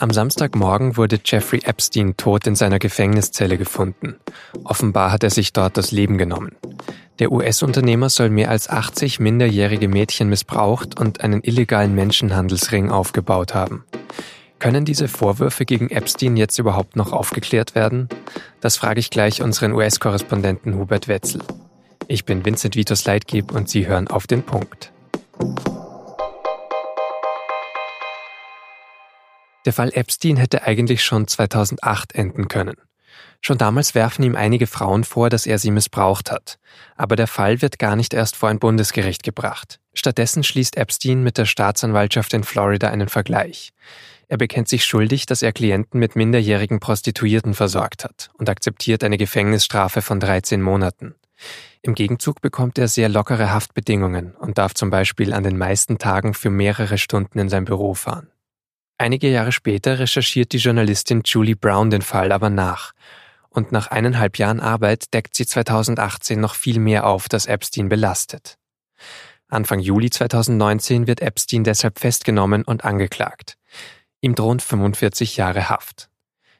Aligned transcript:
Am 0.00 0.10
Samstagmorgen 0.12 0.96
wurde 0.96 1.20
Jeffrey 1.22 1.60
Epstein 1.62 2.16
tot 2.16 2.46
in 2.46 2.54
seiner 2.54 2.78
Gefängniszelle 2.78 3.58
gefunden. 3.58 4.16
Offenbar 4.64 5.12
hat 5.12 5.22
er 5.22 5.28
sich 5.28 5.52
dort 5.52 5.76
das 5.76 5.92
Leben 5.92 6.16
genommen. 6.16 6.56
Der 7.18 7.30
US-Unternehmer 7.30 8.08
soll 8.08 8.30
mehr 8.30 8.48
als 8.48 8.70
80 8.70 9.20
minderjährige 9.20 9.88
Mädchen 9.88 10.30
missbraucht 10.30 10.98
und 10.98 11.20
einen 11.20 11.42
illegalen 11.44 11.94
Menschenhandelsring 11.94 12.90
aufgebaut 12.90 13.54
haben. 13.54 13.84
Können 14.58 14.86
diese 14.86 15.06
Vorwürfe 15.06 15.66
gegen 15.66 15.90
Epstein 15.90 16.38
jetzt 16.38 16.58
überhaupt 16.58 16.96
noch 16.96 17.12
aufgeklärt 17.12 17.74
werden? 17.74 18.08
Das 18.62 18.78
frage 18.78 19.00
ich 19.00 19.10
gleich 19.10 19.42
unseren 19.42 19.72
US-Korrespondenten 19.72 20.78
Hubert 20.78 21.08
Wetzel. 21.08 21.42
Ich 22.08 22.24
bin 22.24 22.46
Vincent 22.46 22.74
Vitus 22.74 23.04
Leitgeb 23.04 23.52
und 23.52 23.68
Sie 23.68 23.86
hören 23.86 24.08
auf 24.08 24.26
den 24.26 24.44
Punkt. 24.44 24.92
Der 29.66 29.72
Fall 29.72 29.90
Epstein 29.92 30.36
hätte 30.36 30.62
eigentlich 30.62 31.02
schon 31.02 31.26
2008 31.26 32.14
enden 32.14 32.48
können. 32.48 32.76
Schon 33.42 33.58
damals 33.58 33.94
werfen 33.94 34.22
ihm 34.22 34.36
einige 34.36 34.66
Frauen 34.66 35.04
vor, 35.04 35.30
dass 35.30 35.46
er 35.46 35.58
sie 35.58 35.70
missbraucht 35.70 36.30
hat. 36.30 36.58
Aber 36.96 37.16
der 37.16 37.26
Fall 37.26 37.62
wird 37.62 37.78
gar 37.78 37.96
nicht 37.96 38.12
erst 38.12 38.36
vor 38.36 38.48
ein 38.48 38.58
Bundesgericht 38.58 39.22
gebracht. 39.22 39.80
Stattdessen 39.94 40.44
schließt 40.44 40.76
Epstein 40.76 41.22
mit 41.22 41.38
der 41.38 41.46
Staatsanwaltschaft 41.46 42.34
in 42.34 42.44
Florida 42.44 42.88
einen 42.88 43.08
Vergleich. 43.08 43.72
Er 44.28 44.36
bekennt 44.36 44.68
sich 44.68 44.84
schuldig, 44.84 45.26
dass 45.26 45.42
er 45.42 45.52
Klienten 45.52 45.98
mit 45.98 46.16
minderjährigen 46.16 46.78
Prostituierten 46.78 47.54
versorgt 47.54 48.04
hat 48.04 48.30
und 48.34 48.48
akzeptiert 48.48 49.02
eine 49.02 49.16
Gefängnisstrafe 49.16 50.02
von 50.02 50.20
13 50.20 50.62
Monaten. 50.62 51.14
Im 51.82 51.94
Gegenzug 51.94 52.40
bekommt 52.40 52.78
er 52.78 52.88
sehr 52.88 53.08
lockere 53.08 53.52
Haftbedingungen 53.52 54.36
und 54.36 54.58
darf 54.58 54.74
zum 54.74 54.90
Beispiel 54.90 55.32
an 55.32 55.42
den 55.42 55.56
meisten 55.56 55.98
Tagen 55.98 56.34
für 56.34 56.50
mehrere 56.50 56.98
Stunden 56.98 57.38
in 57.38 57.48
sein 57.48 57.64
Büro 57.64 57.94
fahren. 57.94 58.28
Einige 59.00 59.30
Jahre 59.30 59.50
später 59.50 59.98
recherchiert 59.98 60.52
die 60.52 60.58
Journalistin 60.58 61.22
Julie 61.24 61.56
Brown 61.56 61.88
den 61.88 62.02
Fall 62.02 62.32
aber 62.32 62.50
nach. 62.50 62.92
Und 63.48 63.72
nach 63.72 63.86
eineinhalb 63.86 64.36
Jahren 64.36 64.60
Arbeit 64.60 65.14
deckt 65.14 65.34
sie 65.34 65.46
2018 65.46 66.38
noch 66.38 66.54
viel 66.54 66.78
mehr 66.78 67.06
auf, 67.06 67.26
das 67.26 67.46
Epstein 67.46 67.88
belastet. 67.88 68.58
Anfang 69.48 69.80
Juli 69.80 70.10
2019 70.10 71.06
wird 71.06 71.22
Epstein 71.22 71.64
deshalb 71.64 71.98
festgenommen 71.98 72.62
und 72.62 72.84
angeklagt. 72.84 73.54
Ihm 74.20 74.34
drohen 74.34 74.60
45 74.60 75.34
Jahre 75.38 75.70
Haft. 75.70 76.10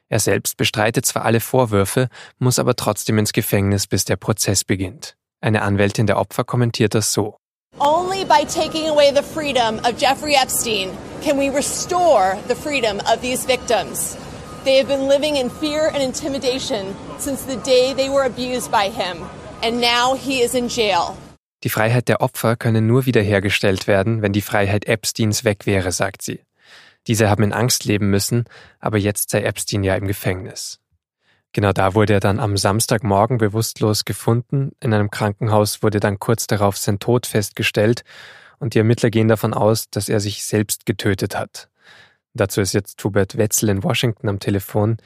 Er 0.09 0.19
selbst 0.19 0.57
bestreitet 0.57 1.05
zwar 1.05 1.25
alle 1.25 1.41
Vorwürfe, 1.41 2.09
muss 2.39 2.57
aber 2.57 2.75
trotzdem 2.75 3.19
ins 3.19 3.33
Gefängnis, 3.33 3.85
bis 3.85 4.03
der 4.05 4.15
Prozess 4.15 4.63
beginnt. 4.63 5.15
Eine 5.41 5.61
Anwältin 5.61 6.07
der 6.07 6.17
Opfer 6.17 6.43
kommentiert 6.43 6.95
das 6.95 7.13
so. 7.13 7.37
Only 7.77 8.25
by 8.25 8.43
taking 8.51 8.89
away 8.89 9.13
the 9.15 9.21
freedom 9.21 9.77
of 9.85 9.93
Jeffrey 9.99 10.33
Epstein 10.33 10.89
can 11.21 11.37
we 11.37 11.49
restore 11.49 12.37
the 12.47 12.55
freedom 12.55 12.99
of 13.11 13.21
these 13.21 13.45
victims. 13.45 14.17
They 14.63 14.77
have 14.77 14.87
been 14.87 15.07
living 15.07 15.37
in 15.37 15.49
fear 15.49 15.87
and 15.87 16.01
intimidation 16.01 16.95
since 17.17 17.43
the 17.45 17.57
day 17.57 17.93
they 17.93 18.09
were 18.09 18.25
abused 18.25 18.71
by 18.71 18.89
him, 18.89 19.17
and 19.63 19.79
now 19.79 20.15
he 20.15 20.41
is 20.41 20.55
in 20.55 20.67
jail. 20.67 21.15
Die 21.63 21.69
Freiheit 21.69 22.07
der 22.07 22.21
Opfer 22.21 22.55
könne 22.55 22.81
nur 22.81 23.05
wiederhergestellt 23.05 23.85
werden, 23.85 24.21
wenn 24.23 24.33
die 24.33 24.41
Freiheit 24.41 24.85
Epsteins 24.85 25.43
weg 25.43 25.67
wäre, 25.67 25.91
sagt 25.91 26.23
sie. 26.23 26.41
Diese 27.07 27.29
haben 27.29 27.43
in 27.43 27.53
Angst 27.53 27.85
leben 27.85 28.09
müssen, 28.09 28.45
aber 28.79 28.97
jetzt 28.97 29.29
sei 29.29 29.41
Epstein 29.41 29.83
ja 29.83 29.95
im 29.95 30.07
Gefängnis. 30.07 30.79
Genau 31.53 31.71
da 31.71 31.93
wurde 31.93 32.13
er 32.13 32.19
dann 32.19 32.39
am 32.39 32.57
Samstagmorgen 32.57 33.37
bewusstlos 33.37 34.05
gefunden. 34.05 34.71
In 34.79 34.93
einem 34.93 35.11
Krankenhaus 35.11 35.83
wurde 35.83 35.99
dann 35.99 36.17
kurz 36.17 36.47
darauf 36.47 36.77
sein 36.77 36.99
Tod 36.99 37.25
festgestellt 37.27 38.03
und 38.61 38.75
die 38.75 38.77
Ermittler 38.77 39.09
gehen 39.09 39.27
davon 39.27 39.53
aus, 39.53 39.89
dass 39.89 40.07
er 40.07 40.19
sich 40.19 40.43
selbst 40.43 40.85
getötet 40.85 41.37
hat. 41.37 41.69
Dazu 42.33 42.61
ist 42.61 42.73
jetzt 42.73 43.03
Hubert 43.03 43.37
Wetzel 43.37 43.69
in 43.69 43.83
Washington 43.83 44.29
am 44.29 44.39
Telefon. 44.39 44.97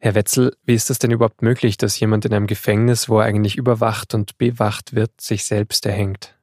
Herr 0.00 0.14
Wetzel, 0.14 0.52
wie 0.66 0.74
ist 0.74 0.90
es 0.90 0.98
denn 0.98 1.12
überhaupt 1.12 1.42
möglich, 1.42 1.76
dass 1.76 2.00
jemand 2.00 2.24
in 2.24 2.32
einem 2.32 2.46
Gefängnis, 2.46 3.08
wo 3.08 3.18
er 3.18 3.26
eigentlich 3.26 3.56
überwacht 3.56 4.14
und 4.14 4.38
bewacht 4.38 4.94
wird, 4.94 5.12
sich 5.20 5.44
selbst 5.44 5.86
erhängt? 5.86 6.34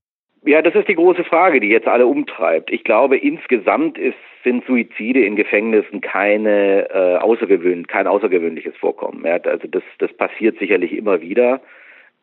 Ja, 0.44 0.61
das 0.61 0.73
ist 0.73 0.88
die 0.88 0.95
große 0.95 1.23
Frage, 1.23 1.59
die 1.59 1.67
jetzt 1.67 1.88
alle 1.88 2.07
umtreibt. 2.07 2.71
Ich 2.71 2.83
glaube, 2.83 3.17
insgesamt 3.17 3.97
ist, 3.97 4.16
sind 4.44 4.66
Suizide 4.66 5.23
in 5.23 5.35
Gefängnissen 5.35 6.01
keine 6.01 6.89
äh, 6.89 7.17
außergewöhn 7.17 7.85
kein 7.85 8.07
außergewöhnliches 8.07 8.75
Vorkommen. 8.77 9.23
Ja, 9.25 9.38
also 9.44 9.67
das, 9.67 9.83
das 10.00 10.11
passiert 10.13 10.57
sicherlich 10.57 10.94
immer 10.94 11.21
wieder. 11.21 11.61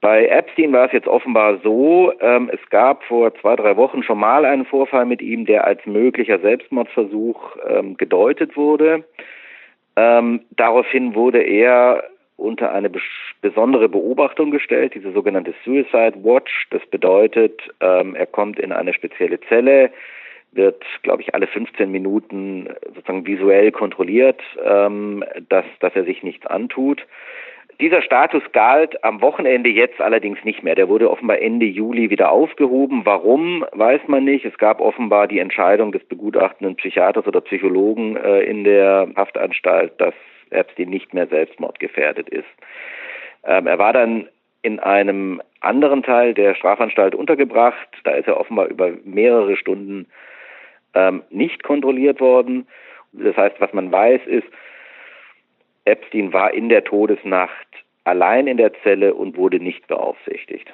Bei 0.01 0.27
Epstein 0.27 0.73
war 0.73 0.87
es 0.87 0.93
jetzt 0.93 1.09
offenbar 1.09 1.59
so, 1.65 2.13
ähm, 2.21 2.51
es 2.53 2.61
gab 2.71 3.03
vor 3.05 3.35
zwei, 3.35 3.57
drei 3.57 3.77
Wochen 3.77 4.05
schon 4.05 4.19
mal 4.19 4.45
einen 4.45 4.65
Vorfall 4.65 5.07
mit 5.07 5.21
ihm, 5.21 5.45
der 5.45 5.65
als 5.65 5.85
möglicher 5.87 6.39
Selbstmordversuch 6.39 7.57
ähm, 7.69 7.97
gedeutet 7.97 8.57
wurde. 8.57 9.05
Ähm, 9.97 10.43
daraufhin 10.51 11.17
wurde 11.17 11.43
er 11.43 12.05
unter 12.37 12.73
eine 12.73 12.91
besondere 13.41 13.89
Beobachtung 13.89 14.53
gestellt, 14.53 14.95
diese 14.95 15.11
sogenannte 15.11 15.53
Suicide 15.65 16.15
Watch. 16.23 16.69
Das 16.71 16.87
bedeutet, 16.87 17.61
ähm, 17.81 18.15
er 18.15 18.27
kommt 18.27 18.61
in 18.61 18.71
eine 18.71 18.95
spezielle 18.95 19.41
Zelle, 19.49 19.91
wird, 20.53 20.85
glaube 21.03 21.23
ich, 21.23 21.35
alle 21.35 21.49
15 21.49 21.91
Minuten 21.91 22.69
sozusagen 22.95 23.27
visuell 23.27 23.73
kontrolliert, 23.73 24.41
ähm, 24.65 25.25
dass, 25.49 25.65
dass 25.81 25.95
er 25.97 26.05
sich 26.05 26.23
nichts 26.23 26.47
antut. 26.47 27.05
Dieser 27.81 28.03
Status 28.03 28.43
galt 28.53 29.05
am 29.05 29.21
Wochenende 29.21 29.71
jetzt 29.71 30.01
allerdings 30.01 30.43
nicht 30.43 30.65
mehr. 30.65 30.75
Der 30.75 30.89
wurde 30.89 31.11
offenbar 31.11 31.41
Ende 31.41 31.67
Juli 31.67 32.11
wieder 32.11 32.33
aufgehoben. 32.33 33.03
Warum, 33.05 33.65
weiß 33.71 34.01
man 34.09 34.25
nicht. 34.25 34.45
Es 34.45 34.59
gab 34.59 34.81
offenbar 34.81 35.29
die 35.29 35.39
Entscheidung 35.39 35.93
des 35.93 36.03
begutachtenden 36.05 36.75
Psychiaters 36.75 37.27
oder 37.27 37.41
Psychologen 37.41 38.17
äh, 38.17 38.41
in 38.41 38.65
der 38.65 39.09
Haftanstalt, 39.15 39.93
dass 39.99 40.15
Epstein 40.51 40.89
nicht 40.89 41.15
mehr 41.15 41.29
selbstmordgefährdet 41.29 42.29
ist. 42.29 42.49
Ähm, 43.45 43.69
er 43.69 43.79
war 43.79 43.93
dann 43.93 44.29
in 44.63 44.81
einem 44.81 45.41
anderen 45.61 46.03
Teil 46.03 46.35
der 46.35 46.57
Strafanstalt 46.57 47.15
untergebracht. 47.15 47.89
Da 48.03 48.11
ist 48.13 48.27
er 48.27 48.41
offenbar 48.41 48.67
über 48.67 48.91
mehrere 49.05 49.57
Stunden 49.57 50.07
ähm, 50.95 51.23
nicht 51.31 51.63
kontrolliert 51.63 52.21
worden. 52.21 52.67
Das 53.13 53.37
heißt, 53.37 53.61
was 53.61 53.73
man 53.73 53.93
weiß, 53.93 54.23
ist, 54.27 54.47
Epstein 55.89 56.33
war 56.33 56.55
in 56.55 56.69
der 56.69 56.85
Todesnacht 56.85 57.67
allein 58.05 58.47
in 58.47 58.57
der 58.57 58.73
Zelle 58.83 59.15
und 59.15 59.37
wurde 59.37 59.61
nicht 59.61 59.87
beaufsichtigt. 59.87 60.73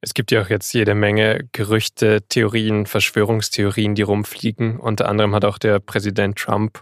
Es 0.00 0.14
gibt 0.14 0.30
ja 0.30 0.42
auch 0.42 0.50
jetzt 0.50 0.72
jede 0.72 0.94
Menge 0.94 1.48
Gerüchte, 1.52 2.20
Theorien, 2.28 2.86
Verschwörungstheorien, 2.86 3.94
die 3.94 4.02
rumfliegen. 4.02 4.78
Unter 4.78 5.08
anderem 5.08 5.34
hat 5.34 5.44
auch 5.44 5.58
der 5.58 5.80
Präsident 5.80 6.36
Trump 6.36 6.80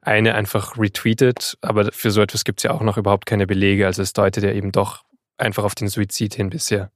eine 0.00 0.34
einfach 0.34 0.78
retweetet, 0.78 1.56
aber 1.62 1.86
für 1.92 2.10
so 2.10 2.22
etwas 2.22 2.44
gibt 2.44 2.60
es 2.60 2.64
ja 2.64 2.70
auch 2.70 2.82
noch 2.82 2.96
überhaupt 2.96 3.26
keine 3.26 3.46
Belege. 3.46 3.86
Also 3.86 4.02
es 4.02 4.12
deutet 4.12 4.44
ja 4.44 4.52
eben 4.52 4.72
doch 4.72 5.02
einfach 5.36 5.64
auf 5.64 5.74
den 5.74 5.88
Suizid 5.88 6.34
hin 6.34 6.50
bisher. 6.50 6.90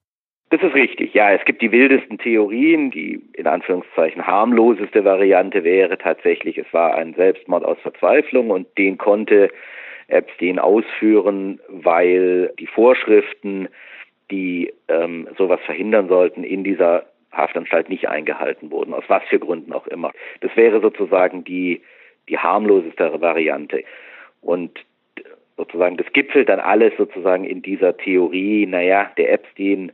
Das 0.50 0.62
ist 0.62 0.74
richtig, 0.74 1.12
ja. 1.12 1.32
Es 1.32 1.44
gibt 1.44 1.60
die 1.60 1.72
wildesten 1.72 2.18
Theorien. 2.18 2.90
Die 2.90 3.20
in 3.34 3.46
Anführungszeichen 3.46 4.26
harmloseste 4.26 5.04
Variante 5.04 5.64
wäre 5.64 5.98
tatsächlich, 5.98 6.56
es 6.56 6.72
war 6.72 6.94
ein 6.94 7.14
Selbstmord 7.14 7.64
aus 7.64 7.78
Verzweiflung 7.82 8.50
und 8.50 8.66
den 8.78 8.96
konnte 8.96 9.50
Epstein 10.08 10.58
ausführen, 10.58 11.60
weil 11.68 12.52
die 12.58 12.66
Vorschriften, 12.66 13.68
die 14.30 14.72
ähm, 14.88 15.28
sowas 15.36 15.60
verhindern 15.64 16.08
sollten, 16.08 16.44
in 16.44 16.64
dieser 16.64 17.06
Haftanstalt 17.32 17.88
nicht 17.88 18.08
eingehalten 18.08 18.70
wurden, 18.70 18.94
aus 18.94 19.04
was 19.08 19.22
für 19.24 19.38
Gründen 19.38 19.72
auch 19.72 19.86
immer. 19.86 20.12
Das 20.40 20.54
wäre 20.56 20.80
sozusagen 20.80 21.44
die, 21.44 21.82
die 22.28 22.38
harmloseste 22.38 23.20
Variante. 23.20 23.84
Und 24.40 24.78
sozusagen, 25.56 25.96
das 25.96 26.10
gipfelt 26.12 26.48
dann 26.48 26.60
alles 26.60 26.92
sozusagen 26.96 27.44
in 27.44 27.62
dieser 27.62 27.96
Theorie, 27.96 28.66
naja, 28.66 29.10
der 29.18 29.32
Epstein 29.32 29.92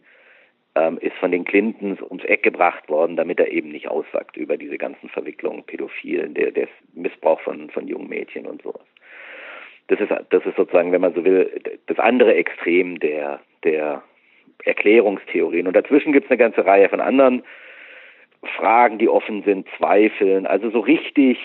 ähm, 0.77 0.99
ist 0.99 1.17
von 1.17 1.33
den 1.33 1.45
Clintons 1.45 2.01
ums 2.03 2.25
Eck 2.25 2.43
gebracht 2.43 2.89
worden, 2.89 3.17
damit 3.17 3.41
er 3.41 3.51
eben 3.51 3.71
nicht 3.71 3.89
aussagt 3.89 4.37
über 4.37 4.57
diese 4.57 4.79
ganzen 4.79 5.09
Verwicklungen, 5.09 5.65
Pädophilen, 5.65 6.35
der, 6.35 6.51
der 6.51 6.69
Missbrauch 6.93 7.41
von, 7.41 7.71
von 7.71 7.89
jungen 7.89 8.09
Mädchen 8.09 8.47
und 8.47 8.63
sowas. 8.63 8.85
Das 9.89 10.01
ist, 10.01 10.11
das 10.31 10.47
ist 10.47 10.57
sozusagen, 10.57 10.93
wenn 10.93 11.01
man 11.01 11.15
so 11.15 11.25
will, 11.25 11.61
das 11.87 11.99
andere 11.99 12.35
Extrem 12.35 12.99
der, 13.01 13.41
der 13.65 14.03
Erklärungstheorien. 14.65 15.67
Und 15.67 15.77
dazwischen 15.77 16.13
gibt 16.13 16.27
es 16.27 16.31
eine 16.31 16.39
ganze 16.39 16.65
Reihe 16.65 16.89
von 16.89 17.01
anderen 17.01 17.43
Fragen, 18.57 18.99
die 18.99 19.09
offen 19.09 19.43
sind, 19.43 19.69
Zweifeln. 19.77 20.47
Also 20.47 20.71
so 20.71 20.81
richtig 20.81 21.39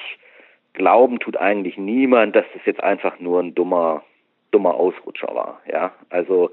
glauben 0.74 1.20
tut 1.20 1.38
eigentlich 1.38 1.78
niemand, 1.78 2.36
dass 2.36 2.46
das 2.54 2.66
jetzt 2.66 2.84
einfach 2.84 3.20
nur 3.20 3.42
ein 3.42 3.56
dummer, 3.56 4.04
dummer 4.52 4.76
Ausrutscher 4.76 5.34
war. 5.34 5.62
Ja, 5.70 5.94
also 6.10 6.52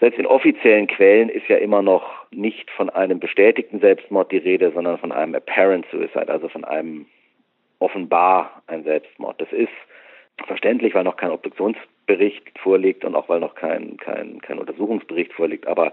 selbst 0.00 0.18
in 0.18 0.26
offiziellen 0.26 0.86
Quellen 0.86 1.28
ist 1.28 1.48
ja 1.48 1.56
immer 1.56 1.82
noch 1.82 2.26
nicht 2.30 2.70
von 2.70 2.90
einem 2.90 3.20
bestätigten 3.20 3.80
Selbstmord 3.80 4.32
die 4.32 4.38
Rede, 4.38 4.72
sondern 4.72 4.98
von 4.98 5.12
einem 5.12 5.34
apparent 5.34 5.86
suicide, 5.90 6.28
also 6.28 6.48
von 6.48 6.64
einem 6.64 7.06
offenbar 7.78 8.62
ein 8.66 8.84
Selbstmord. 8.84 9.40
Das 9.40 9.52
ist 9.52 9.72
Verständlich, 10.46 10.94
weil 10.94 11.04
noch 11.04 11.16
kein 11.16 11.30
Obduktionsbericht 11.30 12.58
vorliegt 12.58 13.04
und 13.04 13.14
auch 13.14 13.28
weil 13.28 13.40
noch 13.40 13.54
kein, 13.54 13.96
kein, 13.96 14.40
kein 14.40 14.58
Untersuchungsbericht 14.58 15.32
vorliegt. 15.32 15.66
Aber 15.66 15.92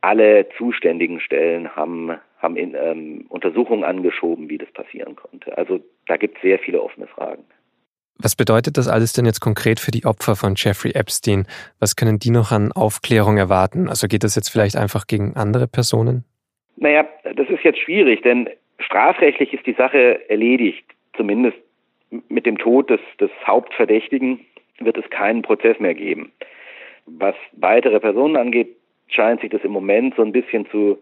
alle 0.00 0.48
zuständigen 0.56 1.20
Stellen 1.20 1.74
haben, 1.74 2.12
haben 2.38 2.56
in, 2.56 2.74
ähm, 2.74 3.26
Untersuchungen 3.28 3.84
angeschoben, 3.84 4.48
wie 4.48 4.58
das 4.58 4.70
passieren 4.72 5.16
konnte. 5.16 5.56
Also 5.56 5.80
da 6.06 6.16
gibt 6.16 6.36
es 6.36 6.42
sehr 6.42 6.58
viele 6.58 6.82
offene 6.82 7.06
Fragen. 7.06 7.44
Was 8.20 8.34
bedeutet 8.34 8.76
das 8.76 8.88
alles 8.88 9.12
denn 9.12 9.26
jetzt 9.26 9.40
konkret 9.40 9.78
für 9.78 9.92
die 9.92 10.04
Opfer 10.04 10.34
von 10.34 10.54
Jeffrey 10.56 10.90
Epstein? 10.92 11.46
Was 11.78 11.94
können 11.94 12.18
die 12.18 12.30
noch 12.30 12.50
an 12.50 12.72
Aufklärung 12.72 13.36
erwarten? 13.36 13.88
Also 13.88 14.08
geht 14.08 14.24
das 14.24 14.34
jetzt 14.34 14.48
vielleicht 14.48 14.76
einfach 14.76 15.06
gegen 15.06 15.36
andere 15.36 15.68
Personen? 15.68 16.24
Naja, 16.76 17.06
das 17.22 17.48
ist 17.48 17.62
jetzt 17.62 17.78
schwierig, 17.78 18.22
denn 18.22 18.48
strafrechtlich 18.80 19.52
ist 19.52 19.66
die 19.66 19.74
Sache 19.74 20.28
erledigt. 20.28 20.84
Zumindest 21.16 21.58
mit 22.28 22.46
dem 22.46 22.58
Tod 22.58 22.90
des, 22.90 23.00
des 23.20 23.30
Hauptverdächtigen 23.46 24.40
wird 24.78 24.96
es 24.96 25.08
keinen 25.10 25.42
Prozess 25.42 25.78
mehr 25.80 25.94
geben. 25.94 26.32
Was 27.06 27.34
weitere 27.52 28.00
Personen 28.00 28.36
angeht, 28.36 28.76
scheint 29.08 29.40
sich 29.40 29.50
das 29.50 29.64
im 29.64 29.72
Moment 29.72 30.14
so 30.16 30.22
ein 30.22 30.32
bisschen 30.32 30.66
zu 30.66 30.98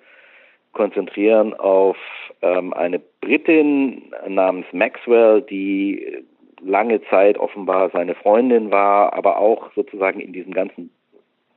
konzentrieren 0.72 1.54
auf 1.54 1.96
ähm, 2.42 2.72
eine 2.74 3.00
Britin 3.20 4.12
namens 4.28 4.66
Maxwell, 4.72 5.42
die 5.42 6.24
lange 6.60 7.02
Zeit 7.04 7.38
offenbar 7.38 7.90
seine 7.90 8.14
Freundin 8.14 8.70
war, 8.70 9.12
aber 9.14 9.38
auch 9.38 9.72
sozusagen 9.74 10.20
in 10.20 10.32
diesem 10.32 10.52
ganzen, 10.52 10.90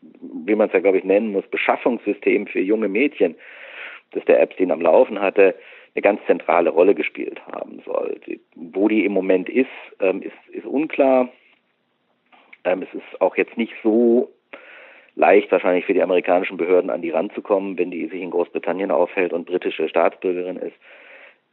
wie 0.02 0.56
man 0.56 0.68
es 0.68 0.74
ja 0.74 0.80
glaube 0.80 0.98
ich 0.98 1.04
nennen 1.04 1.32
muss, 1.32 1.46
Beschaffungssystem 1.48 2.48
für 2.48 2.62
junge 2.62 2.88
Mädchen, 2.88 3.36
das 4.12 4.24
der 4.26 4.42
Epstein 4.42 4.72
am 4.72 4.82
Laufen 4.82 5.22
hatte, 5.22 5.56
eine 6.00 6.16
ganz 6.16 6.26
zentrale 6.28 6.70
Rolle 6.70 6.96
gespielt 6.96 7.42
haben 7.52 7.82
soll. 7.86 8.20
Wo 8.56 8.88
die 8.88 9.06
im 9.06 9.12
Moment 9.12 9.50
ist, 9.50 9.68
ähm, 10.00 10.22
ist, 10.22 10.34
ist 10.52 10.66
unklar. 10.66 11.30
Ähm, 12.64 12.84
es 12.84 12.94
ist 12.94 13.22
auch 13.22 13.36
jetzt 13.36 13.58
nicht 13.58 13.74
so 13.84 14.32
leicht 15.16 15.52
wahrscheinlich 15.52 15.86
für 15.86 15.94
die 15.94 16.02
amerikanischen 16.02 16.56
Behörden 16.56 16.90
an 16.90 17.02
die 17.02 17.10
ranzukommen, 17.10 17.78
wenn 17.78 17.92
die 17.92 18.08
sich 18.08 18.22
in 18.22 18.32
Großbritannien 18.32 18.92
aufhält 18.92 19.34
und 19.34 19.46
britische 19.46 19.90
Staatsbürgerin 19.90 20.56
ist. 20.56 20.76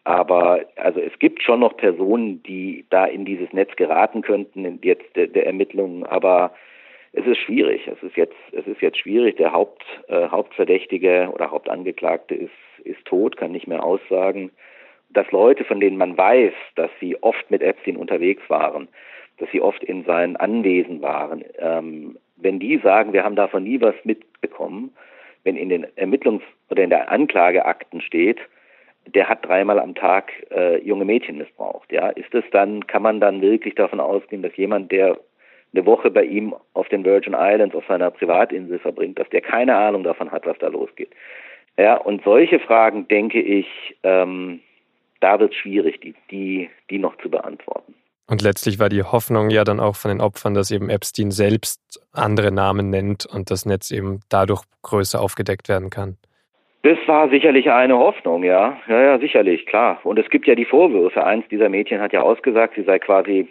Aber 0.04 0.60
also 0.76 1.00
es 1.00 1.18
gibt 1.18 1.42
schon 1.42 1.58
noch 1.58 1.76
Personen, 1.76 2.40
die 2.44 2.86
da 2.90 3.06
in 3.06 3.24
dieses 3.24 3.52
Netz 3.52 3.74
geraten 3.74 4.22
könnten, 4.22 4.78
jetzt 4.82 5.16
der, 5.16 5.26
der 5.26 5.46
Ermittlungen, 5.46 6.04
aber 6.06 6.52
es 7.12 7.26
ist 7.26 7.38
schwierig. 7.38 7.88
Es 7.88 8.00
ist 8.02 8.16
jetzt, 8.16 8.36
es 8.52 8.66
ist 8.68 8.80
jetzt 8.80 8.98
schwierig. 8.98 9.38
Der 9.38 9.52
Haupt, 9.52 9.82
äh, 10.06 10.28
Hauptverdächtige 10.28 11.30
oder 11.34 11.50
Hauptangeklagte 11.50 12.36
ist, 12.36 12.52
ist 12.86 13.04
tot, 13.04 13.36
kann 13.36 13.52
nicht 13.52 13.66
mehr 13.66 13.84
aussagen. 13.84 14.50
Dass 15.10 15.30
Leute, 15.30 15.64
von 15.64 15.80
denen 15.80 15.96
man 15.96 16.16
weiß, 16.16 16.52
dass 16.74 16.90
sie 17.00 17.22
oft 17.22 17.50
mit 17.50 17.62
Epstein 17.62 17.96
unterwegs 17.96 18.42
waren, 18.48 18.88
dass 19.38 19.50
sie 19.50 19.60
oft 19.60 19.84
in 19.84 20.04
seinen 20.04 20.36
Anwesen 20.36 21.02
waren, 21.02 21.44
ähm, 21.58 22.18
wenn 22.36 22.58
die 22.58 22.78
sagen, 22.78 23.12
wir 23.12 23.24
haben 23.24 23.36
davon 23.36 23.64
nie 23.64 23.80
was 23.80 23.94
mitbekommen, 24.04 24.94
wenn 25.44 25.56
in 25.56 25.68
den 25.68 25.86
Ermittlungs- 25.96 26.42
oder 26.70 26.82
in 26.82 26.90
der 26.90 27.10
Anklageakten 27.10 28.00
steht, 28.00 28.38
der 29.06 29.28
hat 29.28 29.46
dreimal 29.46 29.78
am 29.78 29.94
Tag 29.94 30.32
äh, 30.50 30.82
junge 30.82 31.04
Mädchen 31.04 31.38
missbraucht. 31.38 31.92
Ja, 31.92 32.08
ist 32.08 32.34
es 32.34 32.44
dann, 32.50 32.86
kann 32.86 33.02
man 33.02 33.20
dann 33.20 33.40
wirklich 33.40 33.74
davon 33.76 34.00
ausgehen, 34.00 34.42
dass 34.42 34.56
jemand, 34.56 34.90
der 34.90 35.18
eine 35.72 35.86
Woche 35.86 36.10
bei 36.10 36.24
ihm 36.24 36.54
auf 36.74 36.88
den 36.88 37.04
Virgin 37.04 37.36
Islands 37.38 37.74
auf 37.74 37.86
seiner 37.86 38.10
Privatinsel 38.10 38.78
verbringt, 38.78 39.18
dass 39.18 39.28
der 39.30 39.40
keine 39.40 39.76
Ahnung 39.76 40.02
davon 40.02 40.32
hat, 40.32 40.46
was 40.46 40.58
da 40.58 40.68
losgeht? 40.68 41.10
Ja, 41.78 41.96
und 41.96 42.22
solche 42.24 42.58
Fragen 42.58 43.06
denke 43.08 43.40
ich, 43.40 43.66
ähm, 44.02 44.60
da 45.20 45.38
wird 45.38 45.52
es 45.52 45.58
schwierig, 45.58 46.00
die, 46.00 46.14
die, 46.30 46.70
die 46.90 46.98
noch 46.98 47.16
zu 47.18 47.30
beantworten. 47.30 47.94
Und 48.28 48.42
letztlich 48.42 48.80
war 48.80 48.88
die 48.88 49.02
Hoffnung 49.02 49.50
ja 49.50 49.62
dann 49.62 49.78
auch 49.78 49.94
von 49.94 50.10
den 50.10 50.20
Opfern, 50.20 50.54
dass 50.54 50.70
eben 50.70 50.90
Epstein 50.90 51.30
selbst 51.30 51.80
andere 52.12 52.50
Namen 52.50 52.90
nennt 52.90 53.24
und 53.24 53.50
das 53.50 53.66
Netz 53.66 53.90
eben 53.90 54.20
dadurch 54.28 54.62
größer 54.82 55.20
aufgedeckt 55.20 55.68
werden 55.68 55.90
kann. 55.90 56.16
Das 56.82 56.98
war 57.06 57.28
sicherlich 57.28 57.70
eine 57.70 57.98
Hoffnung, 57.98 58.42
ja. 58.42 58.78
Ja, 58.88 59.00
ja, 59.00 59.18
sicherlich, 59.18 59.66
klar. 59.66 60.00
Und 60.04 60.18
es 60.18 60.28
gibt 60.30 60.46
ja 60.46 60.54
die 60.54 60.64
Vorwürfe. 60.64 61.24
Eins 61.24 61.46
dieser 61.48 61.68
Mädchen 61.68 62.00
hat 62.00 62.12
ja 62.12 62.22
ausgesagt, 62.22 62.74
sie 62.76 62.82
sei 62.82 62.98
quasi, 62.98 63.48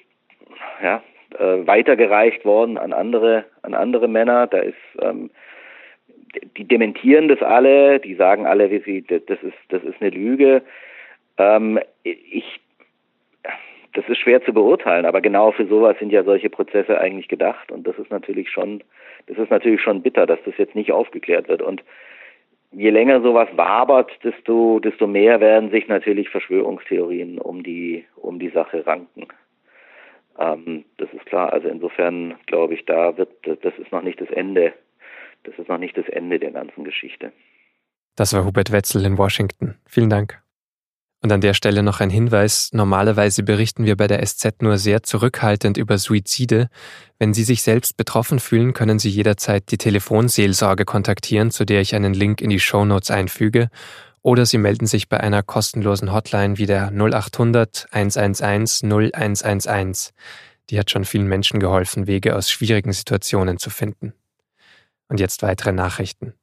ja, 0.81 1.01
äh, 1.37 1.67
weitergereicht 1.67 2.45
worden 2.45 2.77
an 2.77 2.93
andere, 2.93 3.45
an 3.61 3.73
andere 3.73 4.07
Männer. 4.07 4.47
Da 4.47 4.59
ist, 4.59 4.75
ähm, 5.01 5.31
die 6.57 6.65
dementieren 6.65 7.27
das 7.27 7.41
alle, 7.41 7.99
die 7.99 8.15
sagen 8.15 8.45
alle, 8.45 8.71
wie 8.71 8.79
sie, 8.79 9.01
das 9.03 9.41
ist, 9.41 9.57
das 9.69 9.83
ist 9.83 10.01
eine 10.01 10.09
Lüge. 10.09 10.61
Ähm, 11.37 11.79
ich, 12.03 12.59
das 13.93 14.07
ist 14.09 14.19
schwer 14.19 14.43
zu 14.43 14.53
beurteilen, 14.53 15.05
aber 15.05 15.21
genau 15.21 15.51
für 15.51 15.65
sowas 15.67 15.97
sind 15.99 16.11
ja 16.11 16.23
solche 16.23 16.49
Prozesse 16.49 16.99
eigentlich 16.99 17.27
gedacht. 17.27 17.71
Und 17.71 17.87
das 17.87 17.97
ist 17.97 18.11
natürlich 18.11 18.49
schon, 18.49 18.83
das 19.27 19.37
ist 19.37 19.49
natürlich 19.49 19.81
schon 19.81 20.01
bitter, 20.01 20.25
dass 20.25 20.39
das 20.45 20.57
jetzt 20.57 20.75
nicht 20.75 20.91
aufgeklärt 20.91 21.47
wird. 21.47 21.61
Und 21.61 21.83
je 22.71 22.89
länger 22.89 23.21
sowas 23.21 23.47
wabert, 23.55 24.11
desto, 24.23 24.79
desto 24.79 25.07
mehr 25.07 25.39
werden 25.39 25.71
sich 25.71 25.87
natürlich 25.87 26.29
Verschwörungstheorien 26.29 27.39
um 27.39 27.63
die, 27.63 28.05
um 28.15 28.39
die 28.39 28.49
Sache 28.49 28.85
ranken. 28.85 29.27
Ähm, 30.39 30.83
das 30.97 31.11
ist 31.13 31.25
klar. 31.25 31.53
Also 31.53 31.69
insofern 31.69 32.35
glaube 32.45 32.73
ich, 32.73 32.85
da 32.85 33.17
wird, 33.17 33.29
das 33.43 33.77
ist 33.77 33.91
noch 33.91 34.01
nicht 34.01 34.19
das 34.19 34.29
Ende. 34.29 34.73
Das 35.45 35.57
ist 35.57 35.69
noch 35.69 35.77
nicht 35.77 35.95
das 35.97 36.07
Ende 36.09 36.39
der 36.39 36.51
ganzen 36.51 36.83
Geschichte. 36.83 37.31
Das 38.15 38.33
war 38.33 38.45
Hubert 38.45 38.71
Wetzel 38.71 39.05
in 39.05 39.17
Washington. 39.17 39.75
Vielen 39.85 40.09
Dank. 40.09 40.41
Und 41.21 41.31
an 41.31 41.41
der 41.41 41.53
Stelle 41.53 41.81
noch 41.81 42.01
ein 42.01 42.09
Hinweis. 42.09 42.69
Normalerweise 42.71 43.43
berichten 43.43 43.85
wir 43.85 43.97
bei 43.97 44.07
der 44.07 44.23
SZ 44.23 44.61
nur 44.61 44.77
sehr 44.77 45.01
zurückhaltend 45.03 45.77
über 45.77 45.97
Suizide. 45.97 46.69
Wenn 47.17 47.33
Sie 47.33 47.43
sich 47.43 47.63
selbst 47.63 47.97
betroffen 47.97 48.39
fühlen, 48.39 48.73
können 48.73 48.99
Sie 48.99 49.09
jederzeit 49.09 49.71
die 49.71 49.77
Telefonseelsorge 49.77 50.85
kontaktieren, 50.85 51.51
zu 51.51 51.65
der 51.65 51.81
ich 51.81 51.95
einen 51.95 52.13
Link 52.13 52.41
in 52.41 52.51
die 52.51 52.59
Show 52.59 52.85
Notes 52.85 53.09
einfüge. 53.09 53.69
Oder 54.21 54.45
Sie 54.45 54.57
melden 54.57 54.87
sich 54.87 55.09
bei 55.09 55.19
einer 55.19 55.41
kostenlosen 55.41 56.13
Hotline 56.13 56.57
wie 56.57 56.67
der 56.67 56.91
0800 56.91 57.87
111 57.91 58.83
0111. 58.83 60.11
Die 60.69 60.79
hat 60.79 60.91
schon 60.91 61.05
vielen 61.05 61.27
Menschen 61.27 61.59
geholfen, 61.59 62.07
Wege 62.07 62.35
aus 62.35 62.51
schwierigen 62.51 62.93
Situationen 62.93 63.57
zu 63.57 63.69
finden. 63.69 64.13
Und 65.07 65.19
jetzt 65.19 65.41
weitere 65.43 65.71
Nachrichten. 65.71 66.33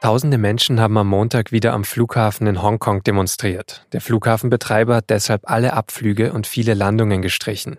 Tausende 0.00 0.38
Menschen 0.38 0.80
haben 0.80 0.96
am 0.96 1.08
Montag 1.08 1.52
wieder 1.52 1.74
am 1.74 1.84
Flughafen 1.84 2.46
in 2.46 2.62
Hongkong 2.62 3.02
demonstriert. 3.02 3.86
Der 3.92 4.00
Flughafenbetreiber 4.00 4.96
hat 4.96 5.10
deshalb 5.10 5.50
alle 5.50 5.74
Abflüge 5.74 6.32
und 6.32 6.46
viele 6.46 6.72
Landungen 6.72 7.20
gestrichen. 7.20 7.78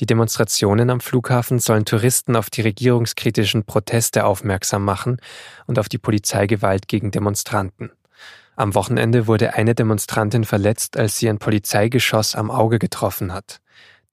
Die 0.00 0.06
Demonstrationen 0.06 0.88
am 0.88 1.00
Flughafen 1.00 1.58
sollen 1.58 1.84
Touristen 1.84 2.34
auf 2.34 2.48
die 2.48 2.62
regierungskritischen 2.62 3.64
Proteste 3.64 4.24
aufmerksam 4.24 4.86
machen 4.86 5.18
und 5.66 5.78
auf 5.78 5.90
die 5.90 5.98
Polizeigewalt 5.98 6.88
gegen 6.88 7.10
Demonstranten. 7.10 7.90
Am 8.56 8.74
Wochenende 8.74 9.26
wurde 9.26 9.54
eine 9.54 9.74
Demonstrantin 9.74 10.44
verletzt, 10.44 10.96
als 10.96 11.18
sie 11.18 11.28
ein 11.28 11.38
Polizeigeschoss 11.38 12.34
am 12.34 12.50
Auge 12.50 12.78
getroffen 12.78 13.32
hat. 13.34 13.60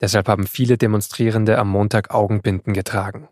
Deshalb 0.02 0.28
haben 0.28 0.48
viele 0.48 0.78
Demonstrierende 0.78 1.58
am 1.58 1.70
Montag 1.70 2.12
Augenbinden 2.12 2.74
getragen. 2.74 3.30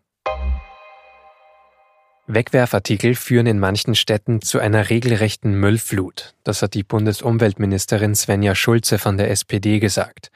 Wegwerfartikel 2.32 3.16
führen 3.16 3.48
in 3.48 3.58
manchen 3.58 3.96
Städten 3.96 4.44
zu 4.44 4.60
einer 4.60 4.92
regelrechten 4.92 5.60
Müllflut. 5.60 6.36
Das 6.44 6.62
hat 6.62 6.76
die 6.76 6.84
Bundesumweltministerin 6.84 8.14
Svenja 8.14 8.54
Schulze 8.54 9.00
von 9.00 9.18
der 9.18 9.32
SPD 9.32 9.80
gesagt. 9.80 10.30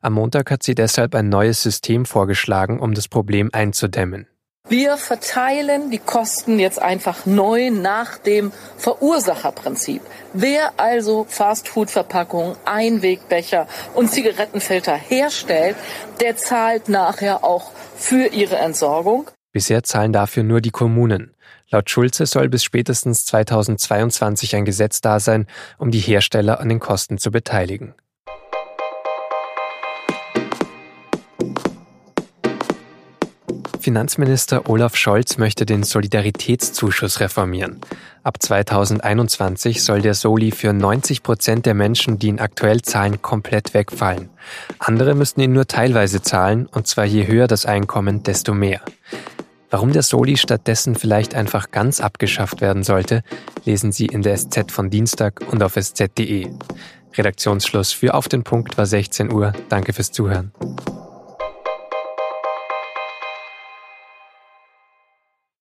Am 0.00 0.14
Montag 0.14 0.50
hat 0.50 0.62
sie 0.62 0.74
deshalb 0.74 1.14
ein 1.14 1.28
neues 1.28 1.62
System 1.62 2.06
vorgeschlagen, 2.06 2.80
um 2.80 2.94
das 2.94 3.08
Problem 3.08 3.50
einzudämmen. 3.52 4.26
Wir 4.66 4.96
verteilen 4.96 5.90
die 5.90 5.98
Kosten 5.98 6.58
jetzt 6.58 6.80
einfach 6.80 7.26
neu 7.26 7.70
nach 7.70 8.16
dem 8.16 8.50
Verursacherprinzip. 8.78 10.00
Wer 10.32 10.72
also 10.78 11.26
Fastfood-Verpackungen, 11.28 12.56
Einwegbecher 12.64 13.68
und 13.94 14.10
Zigarettenfilter 14.10 14.96
herstellt, 14.96 15.76
der 16.20 16.38
zahlt 16.38 16.88
nachher 16.88 17.44
auch 17.44 17.72
für 17.94 18.28
ihre 18.28 18.56
Entsorgung. 18.56 19.30
Bisher 19.52 19.82
zahlen 19.82 20.14
dafür 20.14 20.44
nur 20.44 20.62
die 20.62 20.70
Kommunen. 20.70 21.34
Laut 21.68 21.90
Schulze 21.90 22.24
soll 22.24 22.48
bis 22.48 22.64
spätestens 22.64 23.26
2022 23.26 24.56
ein 24.56 24.64
Gesetz 24.64 25.02
da 25.02 25.20
sein, 25.20 25.46
um 25.76 25.90
die 25.90 26.00
Hersteller 26.00 26.58
an 26.58 26.70
den 26.70 26.80
Kosten 26.80 27.18
zu 27.18 27.30
beteiligen. 27.30 27.94
Finanzminister 33.84 34.70
Olaf 34.70 34.96
Scholz 34.96 35.36
möchte 35.36 35.66
den 35.66 35.82
Solidaritätszuschuss 35.82 37.20
reformieren. 37.20 37.82
Ab 38.22 38.40
2021 38.40 39.82
soll 39.82 40.00
der 40.00 40.14
Soli 40.14 40.52
für 40.52 40.72
90 40.72 41.22
Prozent 41.22 41.66
der 41.66 41.74
Menschen, 41.74 42.18
die 42.18 42.28
ihn 42.28 42.40
aktuell 42.40 42.80
zahlen, 42.80 43.20
komplett 43.20 43.74
wegfallen. 43.74 44.30
Andere 44.78 45.14
müssten 45.14 45.42
ihn 45.42 45.52
nur 45.52 45.66
teilweise 45.66 46.22
zahlen, 46.22 46.64
und 46.64 46.86
zwar 46.86 47.04
je 47.04 47.26
höher 47.26 47.46
das 47.46 47.66
Einkommen, 47.66 48.22
desto 48.22 48.54
mehr. 48.54 48.80
Warum 49.68 49.92
der 49.92 50.02
Soli 50.02 50.38
stattdessen 50.38 50.94
vielleicht 50.94 51.34
einfach 51.34 51.70
ganz 51.70 52.00
abgeschafft 52.00 52.62
werden 52.62 52.84
sollte, 52.84 53.22
lesen 53.66 53.92
Sie 53.92 54.06
in 54.06 54.22
der 54.22 54.38
SZ 54.38 54.72
von 54.72 54.88
Dienstag 54.88 55.42
und 55.52 55.62
auf 55.62 55.76
sz.de. 55.76 56.48
Redaktionsschluss 57.18 57.92
für 57.92 58.14
Auf 58.14 58.28
den 58.28 58.44
Punkt 58.44 58.78
war 58.78 58.86
16 58.86 59.30
Uhr. 59.30 59.52
Danke 59.68 59.92
fürs 59.92 60.10
Zuhören. 60.10 60.52